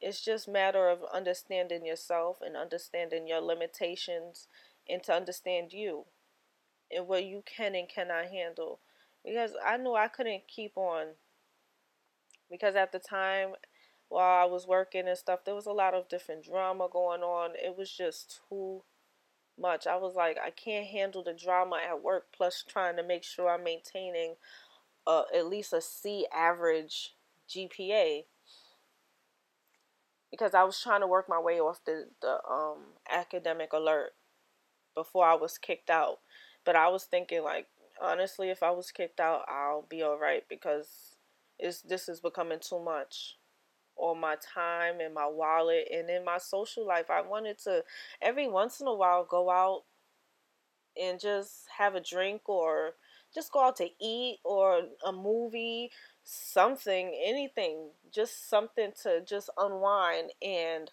it's 0.00 0.24
just 0.24 0.48
matter 0.48 0.88
of 0.88 1.00
understanding 1.12 1.84
yourself 1.84 2.38
and 2.40 2.56
understanding 2.56 3.26
your 3.26 3.40
limitations 3.40 4.46
and 4.88 5.02
to 5.04 5.12
understand 5.12 5.72
you 5.72 6.04
and 6.90 7.06
what 7.06 7.24
you 7.24 7.42
can 7.44 7.74
and 7.74 7.88
cannot 7.88 8.26
handle. 8.26 8.80
Because 9.24 9.52
I 9.64 9.76
knew 9.76 9.94
I 9.94 10.08
couldn't 10.08 10.48
keep 10.48 10.76
on. 10.76 11.08
Because 12.50 12.76
at 12.76 12.92
the 12.92 12.98
time, 12.98 13.50
while 14.08 14.42
I 14.42 14.46
was 14.46 14.66
working 14.66 15.06
and 15.06 15.18
stuff. 15.18 15.40
There 15.44 15.54
was 15.54 15.66
a 15.66 15.72
lot 15.72 15.94
of 15.94 16.08
different 16.08 16.44
drama 16.44 16.88
going 16.90 17.22
on. 17.22 17.50
It 17.54 17.76
was 17.76 17.90
just 17.90 18.40
too 18.48 18.82
much. 19.58 19.86
I 19.86 19.96
was 19.96 20.14
like, 20.14 20.38
I 20.44 20.50
can't 20.50 20.86
handle 20.86 21.22
the 21.22 21.34
drama 21.34 21.78
at 21.88 22.02
work, 22.02 22.26
plus 22.36 22.64
trying 22.66 22.96
to 22.96 23.02
make 23.02 23.24
sure 23.24 23.50
I'm 23.50 23.64
maintaining 23.64 24.34
uh, 25.06 25.24
at 25.34 25.46
least 25.46 25.72
a 25.72 25.80
C 25.80 26.26
average 26.34 27.14
GPA. 27.48 28.24
Because 30.30 30.52
I 30.54 30.64
was 30.64 30.80
trying 30.80 31.00
to 31.00 31.06
work 31.06 31.26
my 31.28 31.40
way 31.40 31.58
off 31.58 31.80
the, 31.86 32.06
the 32.20 32.38
um, 32.50 32.78
academic 33.10 33.72
alert 33.72 34.12
before 34.98 35.24
I 35.24 35.34
was 35.34 35.58
kicked 35.58 35.90
out. 35.90 36.18
But 36.64 36.74
I 36.74 36.88
was 36.88 37.04
thinking, 37.04 37.44
like, 37.44 37.68
honestly, 38.02 38.50
if 38.50 38.64
I 38.64 38.72
was 38.72 38.90
kicked 38.90 39.20
out, 39.20 39.42
I'll 39.48 39.86
be 39.88 40.02
alright 40.02 40.42
because 40.48 41.16
it's, 41.56 41.82
this 41.82 42.08
is 42.08 42.18
becoming 42.18 42.58
too 42.60 42.82
much 42.82 43.36
on 43.96 44.20
my 44.20 44.36
time 44.54 45.00
and 45.00 45.14
my 45.14 45.26
wallet 45.26 45.88
and 45.92 46.10
in 46.10 46.24
my 46.24 46.38
social 46.38 46.84
life. 46.84 47.10
I 47.10 47.22
wanted 47.22 47.58
to 47.60 47.84
every 48.20 48.48
once 48.48 48.80
in 48.80 48.88
a 48.88 48.94
while 48.94 49.24
go 49.24 49.50
out 49.50 49.84
and 51.00 51.20
just 51.20 51.66
have 51.78 51.94
a 51.94 52.00
drink 52.00 52.48
or 52.48 52.94
just 53.32 53.52
go 53.52 53.64
out 53.64 53.76
to 53.76 53.88
eat 54.00 54.38
or 54.44 54.82
a 55.06 55.12
movie, 55.12 55.90
something, 56.24 57.16
anything, 57.24 57.90
just 58.12 58.48
something 58.50 58.90
to 59.02 59.22
just 59.24 59.48
unwind 59.56 60.32
and 60.42 60.90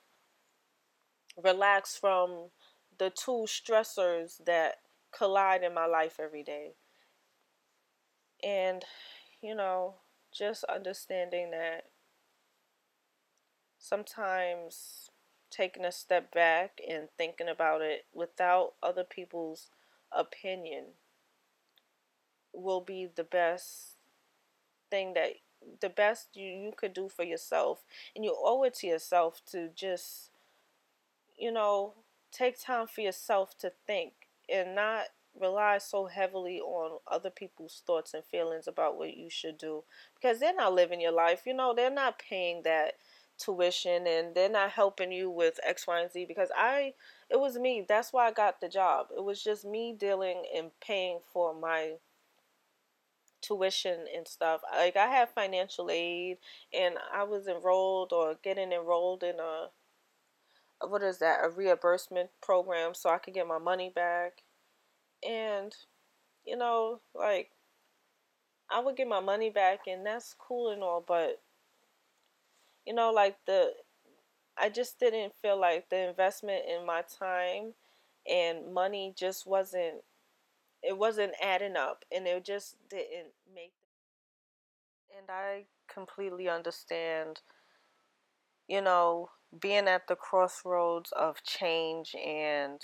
relax 1.44 1.98
from 1.98 2.50
the 2.98 3.10
two 3.10 3.46
stressors 3.48 4.44
that 4.46 4.76
collide 5.12 5.64
in 5.64 5.74
my 5.74 5.86
life 5.86 6.20
every 6.20 6.44
day. 6.44 6.74
And, 8.44 8.84
you 9.42 9.56
know, 9.56 9.96
just 10.32 10.64
understanding 10.66 11.52
that 11.52 11.86
sometimes 13.78 15.10
taking 15.50 15.86
a 15.86 15.92
step 15.92 16.34
back 16.34 16.80
and 16.90 17.08
thinking 17.18 17.48
about 17.48 17.82
it 17.82 18.06
without 18.14 18.74
other 18.84 19.04
people's 19.04 19.70
opinion 20.12 20.86
will 22.54 22.82
be 22.82 23.08
the 23.14 23.24
best 23.24 23.96
thing 24.90 25.14
that 25.14 25.34
the 25.82 25.90
best 25.90 26.30
you, 26.36 26.46
you 26.46 26.72
could 26.76 26.94
do 26.94 27.10
for 27.10 27.24
yourself 27.24 27.84
and 28.16 28.24
you 28.24 28.36
owe 28.38 28.64
it 28.64 28.76
to 28.76 28.88
yourself 28.88 29.42
to 29.52 29.70
just 29.76 30.30
you 31.38 31.52
know 31.52 31.94
take 32.36 32.60
time 32.60 32.88
for 32.88 33.02
yourself 33.02 33.58
to 33.58 33.72
think 33.88 34.14
and 34.52 34.76
not 34.76 35.06
rely 35.40 35.78
so 35.78 36.06
heavily 36.06 36.60
on 36.60 37.00
other 37.12 37.30
people's 37.30 37.82
thoughts 37.86 38.14
and 38.14 38.24
feelings 38.24 38.68
about 38.68 38.98
what 38.98 39.18
you 39.18 39.30
should 39.30 39.58
do 39.58 39.84
because 40.16 40.40
they're 40.40 40.56
not 40.56 40.74
living 40.74 41.02
your 41.02 41.12
life 41.12 41.42
you 41.46 41.54
know 41.54 41.74
they're 41.74 41.92
not 41.92 42.18
paying 42.18 42.62
that 42.64 42.94
tuition 43.38 44.08
and 44.08 44.34
they're 44.34 44.50
not 44.50 44.72
helping 44.72 45.12
you 45.12 45.30
with 45.30 45.60
X, 45.64 45.88
Y, 45.88 46.00
and 46.00 46.12
Z 46.12 46.26
because 46.26 46.50
I 46.56 46.94
it 47.30 47.40
was 47.40 47.58
me. 47.58 47.86
That's 47.88 48.14
why 48.14 48.28
I 48.28 48.32
got 48.32 48.62
the 48.62 48.70
job. 48.70 49.08
It 49.16 49.24
was 49.24 49.44
just 49.44 49.66
me 49.66 49.96
dealing 49.98 50.44
and 50.56 50.72
paying 50.80 51.20
for 51.34 51.54
my 51.54 51.96
tuition 53.42 54.06
and 54.16 54.28
stuff. 54.28 54.62
Like 54.74 54.96
I 54.96 55.08
have 55.08 55.30
financial 55.30 55.90
aid 55.92 56.38
and 56.74 56.96
I 57.14 57.24
was 57.24 57.48
enrolled 57.48 58.14
or 58.14 58.36
getting 58.44 58.72
enrolled 58.72 59.24
in 59.24 59.40
a 59.40 59.68
what 60.90 61.04
is 61.04 61.20
that? 61.20 61.40
A 61.44 61.50
reimbursement 61.50 62.30
program 62.42 62.94
so 62.94 63.10
I 63.10 63.18
could 63.18 63.34
get 63.34 63.48
my 63.48 63.60
money 63.60 63.92
back. 63.94 64.44
And 65.28 65.76
you 66.46 66.58
know, 66.58 67.02
like 67.14 67.52
I 68.70 68.80
would 68.80 68.96
get 68.96 69.08
my 69.08 69.20
money 69.20 69.50
back 69.50 69.82
and 69.88 70.06
that's 70.06 70.36
cool 70.38 70.72
and 70.72 70.84
all, 70.84 71.04
but 71.06 71.42
you 72.86 72.94
know, 72.94 73.12
like 73.12 73.38
the, 73.46 73.72
I 74.58 74.70
just 74.70 75.00
didn't 75.00 75.34
feel 75.42 75.60
like 75.60 75.90
the 75.90 76.10
investment 76.10 76.64
in 76.70 76.86
my 76.86 77.02
time 77.02 77.74
and 78.30 78.74
money 78.74 79.14
just 79.18 79.46
wasn't, 79.46 80.04
it 80.84 80.98
wasn't 80.98 81.34
adding 81.42 81.76
up 81.76 82.06
and 82.16 82.28
it 82.28 82.46
just 82.46 82.76
didn't 82.90 83.34
make. 83.54 83.74
And 85.18 85.28
I 85.30 85.66
completely 85.88 86.50
understand, 86.50 87.42
you 88.68 88.82
know, 88.82 89.30
being 89.60 89.88
at 89.88 90.08
the 90.08 90.16
crossroads 90.16 91.12
of 91.12 91.44
change 91.44 92.16
and 92.16 92.82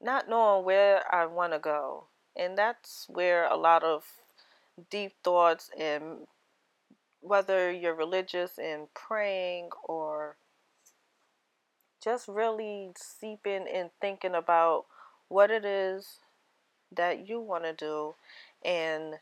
not 0.00 0.28
knowing 0.28 0.64
where 0.64 1.02
I 1.12 1.26
want 1.26 1.52
to 1.52 1.58
go. 1.58 2.08
And 2.36 2.56
that's 2.56 3.06
where 3.08 3.46
a 3.46 3.56
lot 3.56 3.82
of 3.82 4.04
deep 4.90 5.12
thoughts 5.24 5.70
and 5.78 6.26
whether 7.20 7.72
you're 7.72 7.94
religious 7.94 8.58
and 8.58 8.92
praying 8.94 9.70
or 9.84 10.36
just 12.02 12.28
really 12.28 12.90
seeping 12.96 13.66
and 13.72 13.90
thinking 14.00 14.34
about 14.34 14.84
what 15.28 15.50
it 15.50 15.64
is 15.64 16.18
that 16.94 17.28
you 17.28 17.40
want 17.40 17.64
to 17.64 17.72
do 17.72 18.14
and 18.64 19.14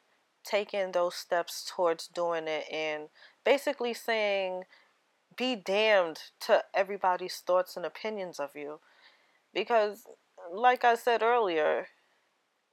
taking 0.44 0.92
those 0.92 1.14
steps 1.14 1.70
towards 1.74 2.08
doing 2.08 2.46
it 2.46 2.66
and 2.70 3.08
basically 3.44 3.94
saying 3.94 4.64
be 5.36 5.56
damned 5.56 6.20
to 6.40 6.64
everybody's 6.74 7.36
thoughts 7.38 7.76
and 7.76 7.86
opinions 7.86 8.40
of 8.40 8.50
you 8.54 8.80
because 9.54 10.04
like 10.52 10.84
I 10.84 10.94
said 10.94 11.22
earlier 11.22 11.88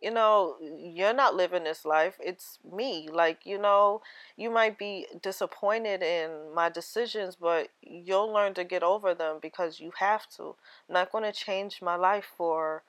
you 0.01 0.09
know, 0.09 0.55
you're 0.59 1.13
not 1.13 1.35
living 1.35 1.63
this 1.63 1.85
life. 1.85 2.15
It's 2.19 2.57
me. 2.69 3.07
Like, 3.11 3.45
you 3.45 3.59
know, 3.59 4.01
you 4.35 4.49
might 4.49 4.77
be 4.79 5.05
disappointed 5.21 6.01
in 6.01 6.53
my 6.55 6.69
decisions, 6.69 7.35
but 7.35 7.69
you'll 7.81 8.33
learn 8.33 8.55
to 8.55 8.63
get 8.63 8.81
over 8.81 9.13
them 9.13 9.37
because 9.41 9.79
you 9.79 9.91
have 9.99 10.27
to. 10.37 10.55
I'm 10.89 10.93
not 10.93 11.11
going 11.11 11.23
to 11.23 11.31
change 11.31 11.81
my 11.83 11.95
life 11.95 12.25
for 12.35 12.83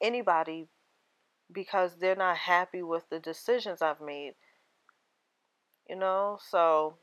anybody 0.00 0.68
because 1.50 1.96
they're 1.96 2.16
not 2.16 2.36
happy 2.36 2.82
with 2.82 3.08
the 3.08 3.18
decisions 3.18 3.80
I've 3.80 4.00
made. 4.00 4.34
You 5.88 5.96
know, 5.96 6.38
so 6.50 6.96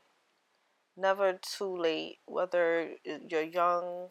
never 0.97 1.39
too 1.41 1.77
late, 1.77 2.19
whether 2.25 2.91
you're 3.03 3.41
young 3.41 4.09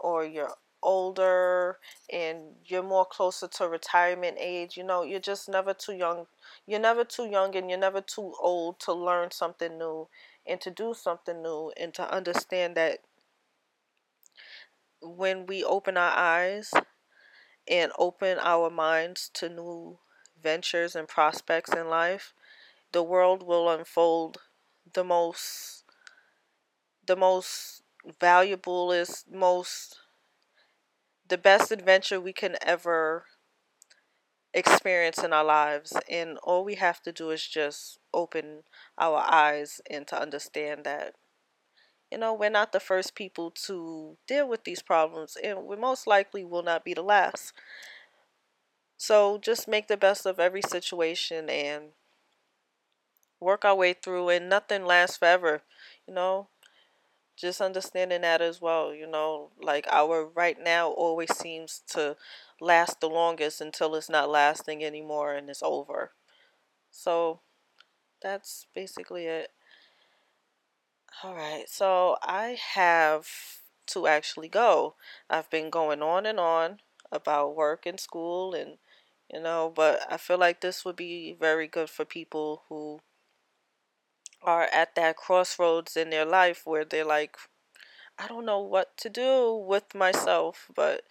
or 0.00 0.24
you're 0.24 0.54
older 0.82 1.78
and 2.12 2.40
you're 2.66 2.82
more 2.82 3.04
closer 3.04 3.46
to 3.46 3.68
retirement 3.68 4.36
age, 4.40 4.76
you 4.76 4.84
know, 4.84 5.02
you're 5.02 5.20
just 5.20 5.48
never 5.48 5.72
too 5.72 5.94
young. 5.94 6.26
You're 6.66 6.80
never 6.80 7.04
too 7.04 7.26
young 7.26 7.54
and 7.56 7.70
you're 7.70 7.78
never 7.78 8.00
too 8.00 8.34
old 8.40 8.80
to 8.80 8.92
learn 8.92 9.30
something 9.30 9.78
new 9.78 10.08
and 10.46 10.60
to 10.60 10.70
do 10.70 10.94
something 10.94 11.42
new 11.42 11.72
and 11.78 11.94
to 11.94 12.12
understand 12.12 12.76
that 12.76 12.98
when 15.00 15.46
we 15.46 15.64
open 15.64 15.96
our 15.96 16.12
eyes 16.16 16.72
and 17.68 17.92
open 17.98 18.38
our 18.40 18.70
minds 18.70 19.30
to 19.34 19.48
new 19.48 19.98
ventures 20.42 20.96
and 20.96 21.08
prospects 21.08 21.72
in 21.72 21.88
life, 21.88 22.34
the 22.92 23.02
world 23.02 23.42
will 23.42 23.70
unfold 23.70 24.38
the 24.92 25.04
most 25.04 25.81
the 27.06 27.16
most 27.16 27.82
valuable 28.20 28.92
is 28.92 29.24
most 29.30 29.98
the 31.28 31.38
best 31.38 31.72
adventure 31.72 32.20
we 32.20 32.32
can 32.32 32.56
ever 32.62 33.24
experience 34.54 35.18
in 35.22 35.32
our 35.32 35.44
lives. 35.44 35.92
And 36.08 36.38
all 36.42 36.64
we 36.64 36.76
have 36.76 37.02
to 37.02 37.12
do 37.12 37.30
is 37.30 37.46
just 37.46 37.98
open 38.12 38.64
our 38.98 39.18
eyes 39.18 39.80
and 39.90 40.06
to 40.08 40.20
understand 40.20 40.84
that 40.84 41.14
you 42.10 42.18
know 42.18 42.34
we're 42.34 42.50
not 42.50 42.72
the 42.72 42.80
first 42.80 43.14
people 43.14 43.50
to 43.50 44.16
deal 44.28 44.48
with 44.48 44.64
these 44.64 44.82
problems 44.82 45.36
and 45.42 45.64
we 45.66 45.76
most 45.76 46.06
likely 46.06 46.44
will 46.44 46.62
not 46.62 46.84
be 46.84 46.94
the 46.94 47.02
last. 47.02 47.52
So 48.96 49.36
just 49.36 49.68
make 49.68 49.88
the 49.88 49.98
best 49.98 50.24
of 50.24 50.40
every 50.40 50.62
situation 50.62 51.50
and 51.50 51.92
work 53.40 53.64
our 53.64 53.74
way 53.74 53.92
through 53.92 54.28
and 54.30 54.48
nothing 54.48 54.84
lasts 54.86 55.16
forever 55.18 55.62
you 56.06 56.14
know 56.14 56.48
just 57.42 57.60
understanding 57.60 58.22
that 58.22 58.40
as 58.40 58.60
well 58.62 58.94
you 58.94 59.06
know 59.06 59.50
like 59.60 59.86
our 59.90 60.26
right 60.26 60.58
now 60.62 60.90
always 60.92 61.36
seems 61.36 61.82
to 61.88 62.16
last 62.60 63.00
the 63.00 63.08
longest 63.10 63.60
until 63.60 63.94
it's 63.96 64.08
not 64.10 64.30
lasting 64.30 64.84
anymore 64.84 65.34
and 65.34 65.50
it's 65.50 65.62
over. 65.64 66.12
So 66.90 67.40
that's 68.22 68.66
basically 68.74 69.26
it. 69.26 69.50
All 71.22 71.34
right 71.34 71.68
so 71.68 72.16
i 72.22 72.58
have 72.74 73.26
to 73.86 74.06
actually 74.06 74.48
go. 74.48 74.94
I've 75.30 75.50
been 75.50 75.70
going 75.70 76.02
on 76.02 76.26
and 76.26 76.38
on 76.40 76.80
about 77.10 77.56
work 77.56 77.86
and 77.86 77.98
school 78.00 78.54
and 78.54 78.78
you 79.32 79.40
know 79.40 79.72
but 79.74 80.00
i 80.10 80.16
feel 80.16 80.38
like 80.38 80.60
this 80.60 80.84
would 80.84 80.96
be 80.96 81.32
very 81.38 81.66
good 81.68 81.90
for 81.90 82.04
people 82.04 82.62
who 82.68 83.00
are 84.42 84.68
at 84.72 84.94
that 84.94 85.16
crossroads 85.16 85.96
in 85.96 86.10
their 86.10 86.24
life 86.24 86.62
where 86.64 86.84
they're 86.84 87.04
like, 87.04 87.36
I 88.18 88.28
don't 88.28 88.46
know 88.46 88.60
what 88.60 88.96
to 88.98 89.08
do 89.08 89.54
with 89.54 89.94
myself, 89.94 90.70
but 90.74 91.02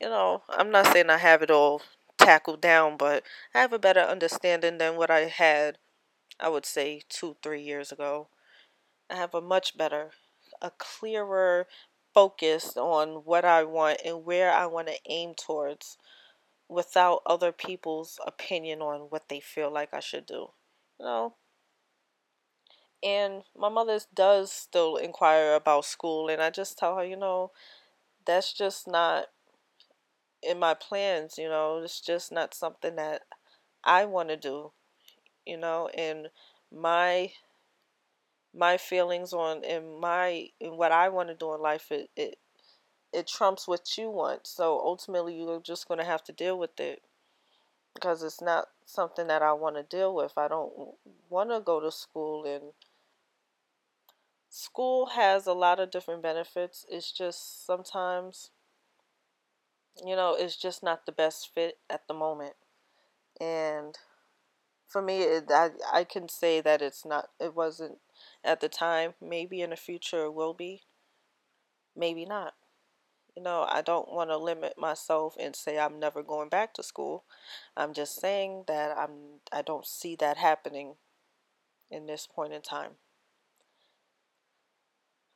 you 0.00 0.08
know, 0.08 0.42
I'm 0.48 0.70
not 0.70 0.92
saying 0.92 1.10
I 1.10 1.18
have 1.18 1.42
it 1.42 1.50
all 1.50 1.82
tackled 2.18 2.60
down, 2.60 2.96
but 2.96 3.22
I 3.54 3.60
have 3.60 3.72
a 3.72 3.78
better 3.78 4.00
understanding 4.00 4.78
than 4.78 4.96
what 4.96 5.10
I 5.10 5.20
had, 5.20 5.78
I 6.38 6.48
would 6.48 6.66
say, 6.66 7.02
two, 7.08 7.36
three 7.42 7.62
years 7.62 7.92
ago. 7.92 8.28
I 9.10 9.16
have 9.16 9.34
a 9.34 9.40
much 9.40 9.76
better, 9.76 10.10
a 10.60 10.70
clearer 10.76 11.66
focus 12.12 12.76
on 12.76 13.24
what 13.24 13.44
I 13.44 13.64
want 13.64 14.00
and 14.04 14.24
where 14.24 14.50
I 14.52 14.66
want 14.66 14.88
to 14.88 14.98
aim 15.06 15.34
towards 15.34 15.98
without 16.68 17.22
other 17.26 17.52
people's 17.52 18.18
opinion 18.26 18.80
on 18.82 19.02
what 19.02 19.28
they 19.28 19.40
feel 19.40 19.70
like 19.70 19.94
I 19.94 20.00
should 20.00 20.26
do. 20.26 20.48
You 20.98 21.06
know, 21.06 21.34
and 23.02 23.42
my 23.56 23.68
mother 23.68 23.98
does 24.14 24.52
still 24.52 24.96
inquire 24.96 25.54
about 25.54 25.84
school 25.84 26.28
and 26.28 26.42
i 26.42 26.50
just 26.50 26.78
tell 26.78 26.96
her 26.96 27.04
you 27.04 27.16
know 27.16 27.50
that's 28.26 28.52
just 28.52 28.88
not 28.88 29.26
in 30.42 30.58
my 30.58 30.74
plans 30.74 31.38
you 31.38 31.48
know 31.48 31.78
it's 31.82 32.00
just 32.00 32.32
not 32.32 32.54
something 32.54 32.96
that 32.96 33.22
i 33.84 34.04
want 34.04 34.28
to 34.28 34.36
do 34.36 34.72
you 35.46 35.56
know 35.56 35.88
and 35.96 36.28
my 36.72 37.30
my 38.54 38.76
feelings 38.76 39.32
on 39.32 39.64
and 39.64 40.00
my 40.00 40.48
and 40.60 40.76
what 40.78 40.92
i 40.92 41.08
want 41.08 41.28
to 41.28 41.34
do 41.34 41.52
in 41.54 41.60
life 41.60 41.90
it, 41.90 42.10
it 42.16 42.36
it 43.12 43.26
trumps 43.26 43.68
what 43.68 43.96
you 43.98 44.10
want 44.10 44.46
so 44.46 44.80
ultimately 44.80 45.36
you're 45.36 45.60
just 45.60 45.88
going 45.88 45.98
to 45.98 46.04
have 46.06 46.22
to 46.24 46.32
deal 46.32 46.58
with 46.58 46.78
it 46.80 47.02
because 47.94 48.22
it's 48.22 48.40
not 48.42 48.66
something 48.84 49.26
that 49.26 49.42
i 49.42 49.52
want 49.52 49.76
to 49.76 49.82
deal 49.82 50.14
with. 50.14 50.32
I 50.36 50.48
don't 50.48 50.94
want 51.28 51.50
to 51.50 51.60
go 51.60 51.80
to 51.80 51.90
school 51.90 52.44
and 52.44 52.72
school 54.56 55.08
has 55.08 55.46
a 55.46 55.52
lot 55.52 55.78
of 55.78 55.90
different 55.90 56.22
benefits. 56.22 56.86
It's 56.88 57.12
just 57.12 57.66
sometimes, 57.66 58.50
you 60.02 60.16
know, 60.16 60.34
it's 60.34 60.56
just 60.56 60.82
not 60.82 61.04
the 61.04 61.12
best 61.12 61.50
fit 61.54 61.76
at 61.90 62.08
the 62.08 62.14
moment. 62.14 62.54
And 63.38 63.98
for 64.88 65.02
me, 65.02 65.20
it, 65.20 65.44
I, 65.50 65.72
I 65.92 66.04
can 66.04 66.30
say 66.30 66.62
that 66.62 66.80
it's 66.80 67.04
not, 67.04 67.28
it 67.38 67.54
wasn't 67.54 67.98
at 68.42 68.62
the 68.62 68.70
time. 68.70 69.12
Maybe 69.20 69.60
in 69.60 69.70
the 69.70 69.76
future 69.76 70.24
it 70.24 70.34
will 70.34 70.54
be. 70.54 70.84
Maybe 71.94 72.24
not. 72.24 72.54
You 73.36 73.42
know, 73.42 73.66
I 73.68 73.82
don't 73.82 74.10
want 74.10 74.30
to 74.30 74.38
limit 74.38 74.78
myself 74.78 75.36
and 75.38 75.54
say 75.54 75.78
I'm 75.78 76.00
never 76.00 76.22
going 76.22 76.48
back 76.48 76.72
to 76.74 76.82
school. 76.82 77.24
I'm 77.76 77.92
just 77.92 78.18
saying 78.18 78.64
that 78.68 78.96
I'm 78.96 79.40
I 79.52 79.60
don't 79.60 79.84
see 79.86 80.16
that 80.16 80.38
happening 80.38 80.94
in 81.90 82.06
this 82.06 82.26
point 82.26 82.54
in 82.54 82.62
time. 82.62 82.92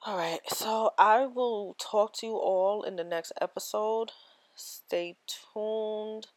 All 0.02 0.16
right, 0.16 0.40
so 0.48 0.92
I 0.98 1.26
will 1.26 1.76
talk 1.78 2.14
to 2.14 2.26
you 2.26 2.32
all 2.36 2.82
in 2.84 2.96
the 2.96 3.04
next 3.04 3.32
episode. 3.38 4.12
Stay 4.56 5.16
tuned 5.26 6.28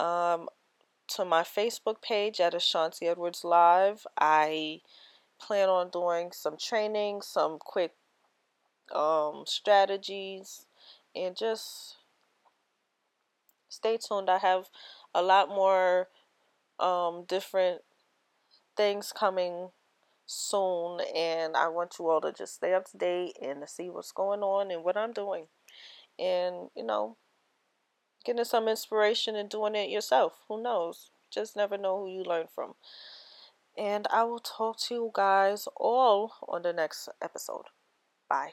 um, 0.00 0.48
to 1.08 1.26
my 1.26 1.42
Facebook 1.42 2.00
page 2.00 2.40
at 2.40 2.54
Ashanti 2.54 3.08
Edwards 3.08 3.44
Live. 3.44 4.06
I 4.18 4.80
plan 5.38 5.68
on 5.68 5.90
doing 5.90 6.32
some 6.32 6.56
training, 6.56 7.20
some 7.20 7.58
quick 7.58 7.92
um, 8.94 9.44
strategies, 9.46 10.64
and 11.14 11.36
just 11.36 11.96
stay 13.68 13.98
tuned. 13.98 14.30
I 14.30 14.38
have 14.38 14.70
a 15.14 15.20
lot 15.20 15.50
more 15.50 16.08
um, 16.80 17.24
different 17.28 17.82
things 18.78 19.12
coming 19.12 19.72
soon 20.26 21.00
and 21.14 21.56
I 21.56 21.68
want 21.68 21.94
you 21.98 22.08
all 22.08 22.20
to 22.20 22.32
just 22.32 22.56
stay 22.56 22.74
up 22.74 22.90
to 22.90 22.98
date 22.98 23.36
and 23.40 23.60
to 23.62 23.68
see 23.68 23.88
what's 23.88 24.12
going 24.12 24.40
on 24.40 24.70
and 24.70 24.84
what 24.84 24.96
I'm 24.96 25.12
doing. 25.12 25.46
And, 26.18 26.70
you 26.76 26.84
know, 26.84 27.16
getting 28.24 28.44
some 28.44 28.68
inspiration 28.68 29.36
and 29.36 29.48
doing 29.48 29.74
it 29.74 29.90
yourself. 29.90 30.44
Who 30.48 30.62
knows? 30.62 31.10
Just 31.30 31.56
never 31.56 31.78
know 31.78 31.98
who 32.00 32.10
you 32.10 32.24
learn 32.24 32.46
from. 32.52 32.74
And 33.78 34.06
I 34.10 34.24
will 34.24 34.40
talk 34.40 34.80
to 34.80 34.94
you 34.94 35.10
guys 35.14 35.68
all 35.76 36.32
on 36.48 36.62
the 36.62 36.72
next 36.72 37.08
episode. 37.22 37.66
Bye. 38.28 38.52